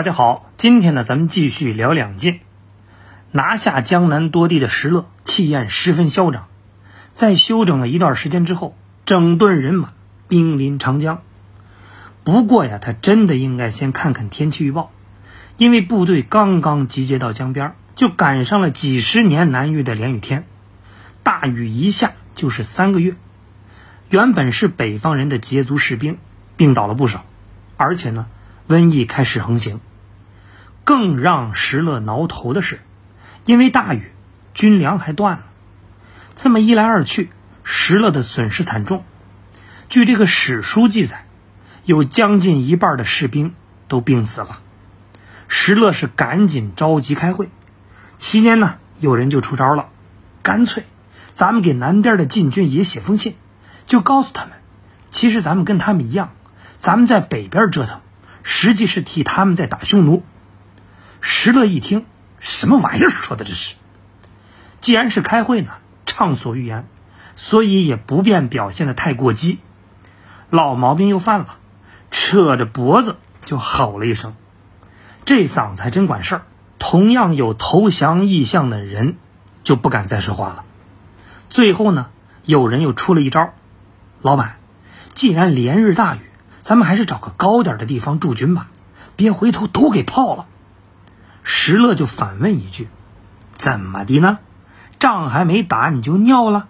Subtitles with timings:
[0.00, 2.40] 大家好，今天呢，咱们继续聊两晋。
[3.32, 6.48] 拿下江南多地的石勒，气焰十分嚣张。
[7.12, 8.74] 在休整了一段时间之后，
[9.04, 9.92] 整顿人马，
[10.26, 11.20] 兵临长江。
[12.24, 14.90] 不过呀，他真的应该先看看天气预报，
[15.58, 20.46] 因为部队刚刚集结到江边，就赶上了几十年难遇的连雨天，
[21.22, 23.16] 大雨一下就是三个月。
[24.08, 26.16] 原本是北方人的羯族士兵
[26.56, 27.26] 病倒了不少，
[27.76, 28.28] 而且呢，
[28.66, 29.78] 瘟疫开始横行。
[30.90, 32.80] 更让石勒挠头的是。
[33.44, 34.10] 因为大雨，
[34.54, 35.46] 军粮还断了。
[36.34, 37.30] 这么一来二去，
[37.62, 39.04] 石勒的损失惨重。
[39.88, 41.26] 据这个史书记载，
[41.84, 43.54] 有将近一半的士兵
[43.86, 44.58] 都病死了。
[45.46, 47.50] 石勒是赶紧召集开会。
[48.18, 49.90] 期间呢，有人就出招了，
[50.42, 50.82] 干脆
[51.34, 53.36] 咱们给南边的晋军也写封信，
[53.86, 54.54] 就告诉他们，
[55.12, 56.32] 其实咱们跟他们一样，
[56.78, 58.00] 咱们在北边折腾，
[58.42, 60.24] 实际是替他们在打匈奴。
[61.20, 62.06] 石勒一听。
[62.38, 63.74] 什么玩意儿说的这是？
[64.80, 65.72] 既然是开会呢，
[66.06, 66.88] 畅所欲言，
[67.36, 69.58] 所以也不便表现的太过激。
[70.48, 71.58] 老毛病又犯了，
[72.10, 74.34] 扯着脖子就吼了一声，
[75.26, 76.42] 这嗓子还真管事儿。
[76.78, 79.16] 同样有投降意向的人
[79.62, 80.64] 就不敢再说话了。
[81.50, 82.08] 最后呢，
[82.46, 83.52] 有人又出了一招：
[84.22, 84.56] 老板，
[85.12, 86.20] 既然连日大雨，
[86.60, 88.68] 咱们还是找个高点的地方驻军吧，
[89.14, 90.46] 别回头都给泡了。
[91.52, 92.88] 石勒就反问一句
[93.52, 94.38] ：“怎么的呢？
[95.00, 96.68] 仗还没打你就尿了？”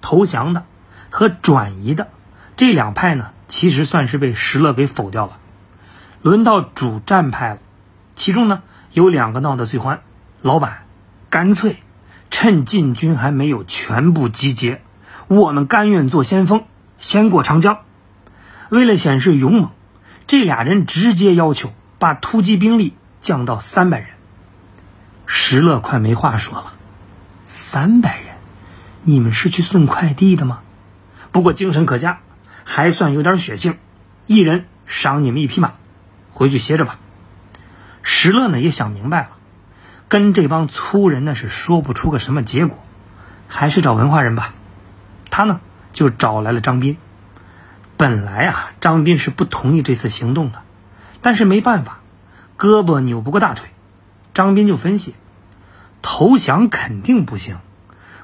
[0.00, 0.64] 投降的
[1.10, 2.08] 和转移的
[2.56, 5.38] 这两派呢，其实算是被石勒给否掉了。
[6.22, 7.58] 轮到主战派了，
[8.14, 8.62] 其中呢
[8.92, 10.00] 有两个闹得最欢。
[10.40, 10.86] 老板，
[11.28, 11.76] 干脆
[12.30, 14.80] 趁晋军还没有全部集结，
[15.28, 16.64] 我们甘愿做先锋，
[16.98, 17.80] 先过长江。
[18.70, 19.70] 为了显示勇猛，
[20.26, 22.94] 这俩人直接要求把突击兵力。
[23.24, 24.08] 降到三百人，
[25.24, 26.74] 石勒快没话说了。
[27.46, 28.34] 三百人，
[29.02, 30.60] 你们是去送快递的吗？
[31.32, 32.18] 不过精神可嘉，
[32.64, 33.78] 还算有点血性。
[34.26, 35.72] 一人赏你们一匹马，
[36.32, 36.98] 回去歇着吧。
[38.02, 39.30] 石勒呢也想明白了，
[40.08, 42.84] 跟这帮粗人呢是说不出个什么结果，
[43.48, 44.52] 还是找文化人吧。
[45.30, 45.62] 他呢
[45.94, 46.98] 就找来了张斌。
[47.96, 50.60] 本来啊，张斌是不同意这次行动的，
[51.22, 52.00] 但是没办法。
[52.64, 53.68] 胳膊扭不过大腿，
[54.32, 55.14] 张斌就分析：
[56.00, 57.58] 投降肯定不行，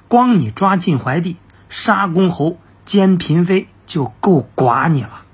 [0.09, 1.37] 光你抓晋怀帝、
[1.69, 2.57] 杀公侯、
[2.87, 5.27] 歼嫔妃就够剐你了，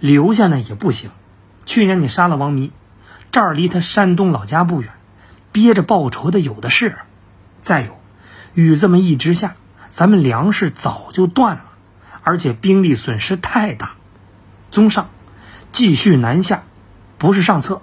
[0.00, 1.10] 留下呢也不行。
[1.66, 2.72] 去年你杀了王弥，
[3.30, 4.94] 这儿离他山东老家不远，
[5.52, 6.96] 憋着报仇的有的是。
[7.60, 8.00] 再有，
[8.54, 9.56] 雨这么一直下，
[9.90, 11.64] 咱们粮食早就断了，
[12.22, 13.90] 而且兵力损失太大。
[14.70, 15.10] 综上，
[15.70, 16.62] 继续南下，
[17.18, 17.82] 不是上策。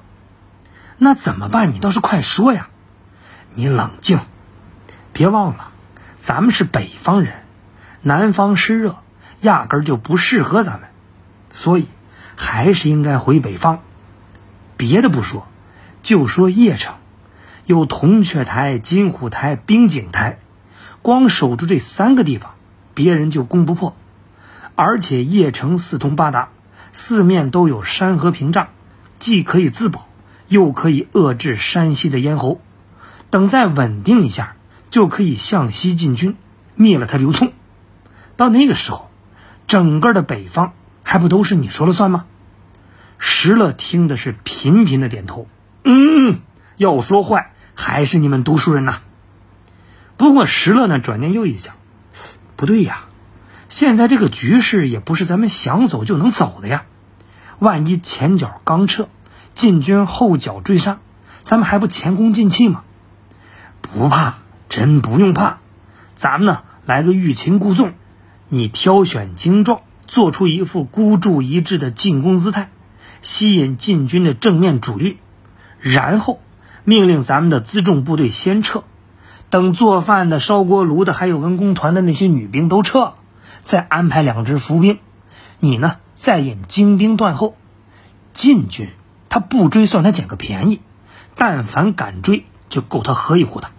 [1.02, 1.72] 那怎么办？
[1.74, 2.68] 你倒是快说呀！
[3.56, 4.20] 你冷静，
[5.14, 5.72] 别忘了，
[6.18, 7.34] 咱们是北方人，
[8.02, 8.98] 南方湿热，
[9.40, 10.90] 压根儿就不适合咱们，
[11.50, 11.88] 所以
[12.36, 13.80] 还是应该回北方。
[14.76, 15.48] 别的不说，
[16.04, 16.96] 就说邺城，
[17.66, 20.40] 有铜雀台、金虎台、冰井台，
[21.02, 22.56] 光守住这三个地方，
[22.94, 23.96] 别人就攻不破。
[24.76, 26.50] 而且邺城四通八达，
[26.92, 28.68] 四面都有山河屏障，
[29.18, 30.09] 既可以自保。
[30.50, 32.60] 又可以遏制山西的咽喉，
[33.30, 34.56] 等再稳定一下，
[34.90, 36.36] 就可以向西进军，
[36.76, 37.54] 灭了他刘聪。
[38.36, 39.10] 到那个时候，
[39.68, 40.74] 整个的北方
[41.04, 42.26] 还不都是你说了算吗？
[43.20, 45.48] 石勒听的是频频的点头。
[45.84, 46.40] 嗯，
[46.78, 49.02] 要说坏，还是你们读书人呐。
[50.18, 51.76] 不过石勒呢，转念又一想，
[52.56, 53.06] 不对呀，
[53.70, 56.86] 现在这个局势也不是咱们想走就能走的呀。
[57.60, 59.10] 万一前脚刚撤。
[59.54, 61.00] 晋军后脚追杀，
[61.44, 62.84] 咱们还不前功尽弃吗？
[63.82, 64.40] 不怕，
[64.70, 65.58] 真不用怕。
[66.16, 67.94] 咱们呢，来个欲擒故纵，
[68.50, 72.70] 你挑选精壮，做出一副孤注一掷的进攻姿态，
[73.22, 75.18] 吸引晋军的正面主力，
[75.80, 76.40] 然后
[76.84, 78.84] 命令咱们的辎重部队先撤。
[79.50, 83.16] 等做饭的、烧锅炉的，还有文工团的那些女兵都撤了，
[83.64, 85.00] 再安排两支伏兵，
[85.60, 87.56] 你呢，再引精兵断后。
[88.34, 88.90] 晋军。
[89.30, 90.80] 他不追，算他捡个便宜；
[91.36, 93.70] 但凡敢追，就够他喝一壶的。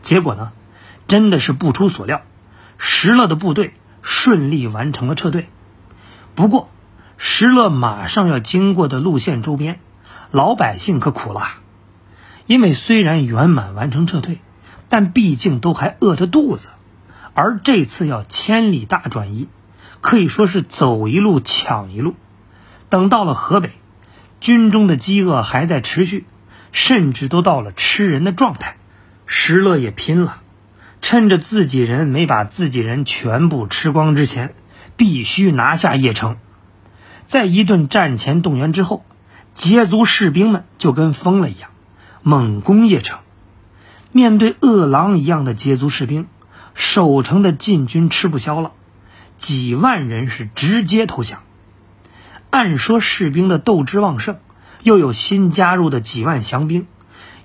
[0.00, 0.52] 结果呢，
[1.08, 2.22] 真的是不出所料，
[2.78, 5.48] 石勒的部队顺利完成了撤退。
[6.36, 6.70] 不过，
[7.16, 9.80] 石勒马上要经过的路线周边，
[10.30, 11.42] 老百姓可苦了，
[12.46, 14.38] 因为虽然圆满完成撤退，
[14.88, 16.68] 但毕竟都还饿着肚子，
[17.34, 19.48] 而这次要千里大转移，
[20.00, 22.14] 可以说是走一路抢一路。
[22.88, 23.72] 等到了河北。
[24.40, 26.24] 军中的饥饿还在持续，
[26.72, 28.76] 甚至都到了吃人的状态。
[29.26, 30.40] 石勒也拼了，
[31.00, 34.54] 趁着自己人没把自己人全部吃光之前，
[34.96, 36.36] 必须拿下邺城。
[37.26, 39.04] 在一顿战前动员之后，
[39.54, 41.70] 羯族士兵们就跟疯了一样，
[42.22, 43.20] 猛攻邺城。
[44.10, 46.26] 面对饿狼一样的羯族士兵，
[46.74, 48.72] 守城的禁军吃不消了，
[49.36, 51.42] 几万人是直接投降。
[52.50, 54.38] 按说士兵的斗志旺盛，
[54.82, 56.86] 又有新加入的几万降兵，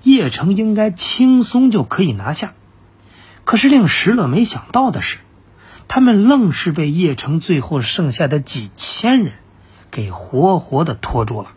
[0.02, 2.54] 邺城应该轻松就可以拿下。
[3.44, 5.18] 可是令石勒没想到的是，
[5.86, 9.34] 他们愣是被邺城最后剩下的几千人
[9.90, 11.50] 给活活的拖住了。